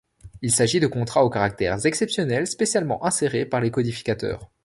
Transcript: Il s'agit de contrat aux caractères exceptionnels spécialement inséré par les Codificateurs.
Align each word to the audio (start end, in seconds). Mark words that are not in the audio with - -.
Il 0.41 0.51
s'agit 0.51 0.79
de 0.79 0.87
contrat 0.87 1.23
aux 1.23 1.29
caractères 1.29 1.85
exceptionnels 1.85 2.47
spécialement 2.47 3.05
inséré 3.05 3.45
par 3.45 3.61
les 3.61 3.69
Codificateurs. 3.69 4.49